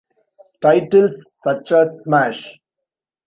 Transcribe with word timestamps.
Titles 0.61 1.29
such 1.43 1.71
as 1.73 1.99
Smash! 2.01 2.59